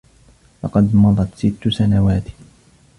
[0.63, 2.23] لقد مضت ستّ سنوات.